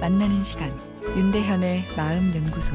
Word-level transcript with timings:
만나는 0.00 0.40
시간 0.44 0.70
윤대현의 1.16 1.96
마음 1.96 2.32
연구소 2.32 2.72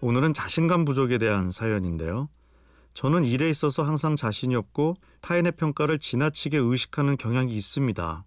오늘은 0.00 0.32
자신감 0.32 0.86
부족에 0.86 1.18
대한 1.18 1.50
사연인데요. 1.50 2.30
저는 2.94 3.24
일에 3.26 3.50
있어서 3.50 3.82
항상 3.82 4.16
자신이 4.16 4.56
없고 4.56 4.94
타인의 5.20 5.52
평가를 5.52 5.98
지나치게 5.98 6.56
의식하는 6.56 7.18
경향이 7.18 7.54
있습니다. 7.54 8.24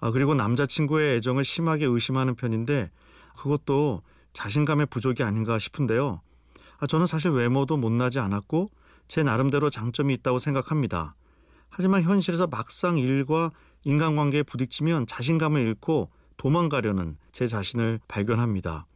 아, 0.00 0.10
그리고 0.10 0.34
남자친구의 0.34 1.18
애정을 1.18 1.44
심하게 1.44 1.86
의심하는 1.86 2.34
편인데 2.34 2.90
그것도 3.36 4.02
자신감의 4.32 4.86
부족이 4.86 5.22
아닌가 5.22 5.60
싶은데요. 5.60 6.20
아, 6.80 6.86
저는 6.88 7.06
사실 7.06 7.30
외모도 7.30 7.76
못나지 7.76 8.18
않았고 8.18 8.70
제 9.06 9.22
나름대로 9.22 9.70
장점이 9.70 10.14
있다고 10.14 10.40
생각합니다. 10.40 11.14
하지만 11.70 12.02
현실에서 12.02 12.46
막상 12.46 12.98
일과 12.98 13.52
인간관계에 13.84 14.42
부딪히면 14.42 15.06
자신감을 15.06 15.60
잃고 15.60 16.10
도망가려는 16.36 17.16
제 17.32 17.46
자신을 17.46 18.00
발견합니다. 18.08 18.86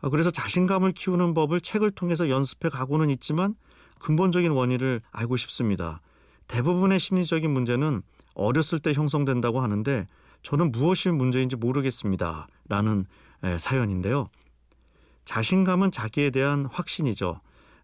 아, 0.00 0.08
그래서 0.10 0.30
자신감을 0.30 0.92
키우는 0.92 1.34
법을 1.34 1.60
책을 1.60 1.90
통해서 1.92 2.28
연습해 2.28 2.68
가고는 2.68 3.10
있지만 3.10 3.54
근본적인 4.00 4.50
원인을 4.50 5.00
알고 5.12 5.36
싶습니다. 5.36 6.00
대부분의 6.46 7.00
심리적인 7.00 7.50
문제는 7.50 8.02
어렸을 8.34 8.78
때 8.78 8.92
형성된다고 8.92 9.60
하는데 9.60 10.06
저는 10.42 10.72
무엇이 10.72 11.08
문제인지 11.08 11.56
모르겠습니다. 11.56 12.48
라는 12.68 13.06
사연인데요. 13.58 14.28
자신감은 15.24 15.90
자기에 15.90 16.30
대한 16.30 16.66
확신이죠. 16.66 17.40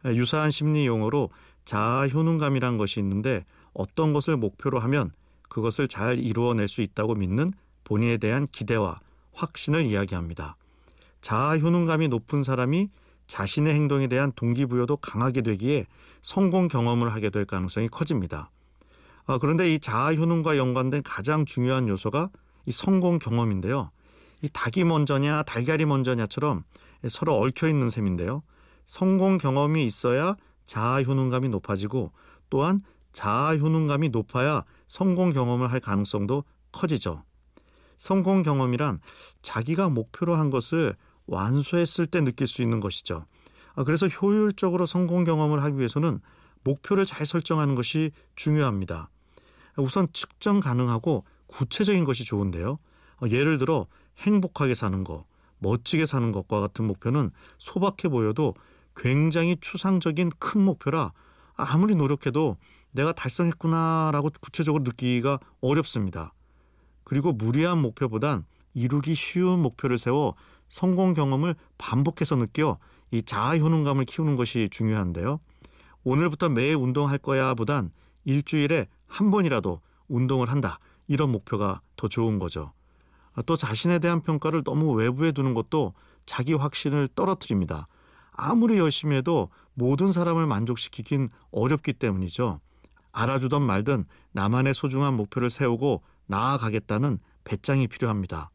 유사한 0.06 0.50
심리 0.50 0.86
용어로 0.86 1.30
자아 1.64 2.08
효능감이란 2.08 2.76
것이 2.76 3.00
있는데 3.00 3.44
어떤 3.72 4.12
것을 4.12 4.36
목표로 4.36 4.78
하면 4.80 5.12
그것을 5.50 5.88
잘 5.88 6.18
이루어낼 6.18 6.68
수 6.68 6.80
있다고 6.80 7.16
믿는 7.16 7.52
본인에 7.84 8.16
대한 8.16 8.46
기대와 8.46 9.00
확신을 9.32 9.84
이야기합니다. 9.84 10.56
자아 11.20 11.58
효능감이 11.58 12.08
높은 12.08 12.42
사람이 12.42 12.88
자신의 13.26 13.74
행동에 13.74 14.06
대한 14.06 14.32
동기부여도 14.34 14.96
강하게 14.96 15.42
되기에 15.42 15.86
성공 16.22 16.68
경험을 16.68 17.10
하게 17.10 17.30
될 17.30 17.44
가능성이 17.44 17.88
커집니다. 17.88 18.50
아, 19.26 19.38
그런데 19.38 19.72
이 19.72 19.78
자아 19.78 20.14
효능과 20.14 20.56
연관된 20.56 21.02
가장 21.02 21.44
중요한 21.44 21.88
요소가 21.88 22.30
이 22.66 22.72
성공 22.72 23.18
경험인데요. 23.18 23.90
이 24.42 24.48
닭이 24.48 24.84
먼저냐 24.84 25.42
달걀이 25.42 25.84
먼저냐처럼 25.84 26.64
서로 27.08 27.36
얽혀 27.38 27.68
있는 27.68 27.90
셈인데요. 27.90 28.42
성공 28.84 29.38
경험이 29.38 29.84
있어야 29.86 30.36
자아 30.64 31.02
효능감이 31.02 31.48
높아지고 31.48 32.12
또한 32.48 32.82
자아 33.12 33.56
효능감이 33.56 34.10
높아야 34.10 34.64
성공 34.86 35.32
경험을 35.32 35.70
할 35.70 35.80
가능성도 35.80 36.44
커지죠. 36.72 37.24
성공 37.96 38.42
경험이란 38.42 39.00
자기가 39.42 39.88
목표로 39.88 40.34
한 40.34 40.50
것을 40.50 40.96
완수했을 41.26 42.06
때 42.06 42.20
느낄 42.20 42.46
수 42.46 42.62
있는 42.62 42.80
것이죠. 42.80 43.26
아, 43.74 43.84
그래서 43.84 44.06
효율적으로 44.06 44.86
성공 44.86 45.24
경험을 45.24 45.62
하기 45.62 45.78
위해서는 45.78 46.20
목표를 46.64 47.06
잘 47.06 47.26
설정하는 47.26 47.74
것이 47.74 48.10
중요합니다. 48.36 49.10
우선 49.76 50.08
측정 50.12 50.60
가능하고 50.60 51.24
구체적인 51.46 52.04
것이 52.04 52.24
좋은데요. 52.24 52.78
어, 53.22 53.26
예를 53.28 53.58
들어 53.58 53.86
행복하게 54.18 54.74
사는 54.74 55.04
것, 55.04 55.24
멋지게 55.58 56.06
사는 56.06 56.32
것과 56.32 56.60
같은 56.60 56.86
목표는 56.86 57.30
소박해 57.58 58.08
보여도 58.10 58.54
굉장히 58.96 59.56
추상적인 59.60 60.32
큰 60.38 60.62
목표라 60.62 61.12
아무리 61.60 61.94
노력해도 61.94 62.56
내가 62.92 63.12
달성했구나라고 63.12 64.30
구체적으로 64.40 64.82
느끼기가 64.82 65.38
어렵습니다. 65.60 66.32
그리고 67.04 67.32
무리한 67.32 67.78
목표보단 67.78 68.44
이루기 68.74 69.14
쉬운 69.14 69.60
목표를 69.60 69.98
세워 69.98 70.34
성공 70.68 71.14
경험을 71.14 71.56
반복해서 71.78 72.36
느껴 72.36 72.78
이 73.10 73.22
자아 73.22 73.58
효능감을 73.58 74.04
키우는 74.04 74.36
것이 74.36 74.68
중요한데요. 74.70 75.40
오늘부터 76.04 76.48
매일 76.48 76.76
운동할 76.76 77.18
거야 77.18 77.54
보단 77.54 77.90
일주일에 78.24 78.86
한 79.06 79.30
번이라도 79.30 79.80
운동을 80.08 80.50
한다. 80.50 80.78
이런 81.08 81.32
목표가 81.32 81.80
더 81.96 82.06
좋은 82.08 82.38
거죠. 82.38 82.72
또 83.46 83.56
자신에 83.56 83.98
대한 83.98 84.22
평가를 84.22 84.62
너무 84.62 84.92
외부에 84.92 85.32
두는 85.32 85.54
것도 85.54 85.94
자기 86.26 86.54
확신을 86.54 87.08
떨어뜨립니다. 87.14 87.88
아무리 88.32 88.78
열심히 88.78 89.16
해도 89.16 89.50
모든 89.80 90.12
사람을 90.12 90.46
만족시키긴 90.46 91.30
어렵기 91.52 91.94
때문이죠. 91.94 92.60
알아주던 93.12 93.62
말든 93.62 94.04
나만의 94.32 94.74
소중한 94.74 95.14
목표를 95.14 95.48
세우고 95.48 96.02
나아가겠다는 96.26 97.18
배짱이 97.44 97.88
필요합니다. 97.88 98.50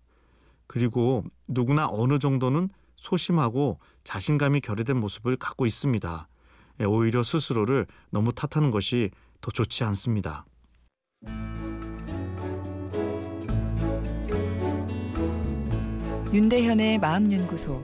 그리고 0.67 1.23
누구나 1.47 1.87
어느 1.89 2.19
정도는 2.19 2.69
소심하고 2.95 3.79
자신감이 4.03 4.61
결여된 4.61 4.97
모습을 4.97 5.35
갖고 5.35 5.65
있습니다. 5.65 6.27
예, 6.81 6.85
오히려 6.85 7.23
스스로를 7.23 7.87
너무 8.11 8.31
탓하는 8.31 8.69
것이 8.69 9.09
더 9.41 9.49
좋지 9.49 9.83
않습니다. 9.83 10.45
윤대현의 16.31 16.99
마음연구소 16.99 17.83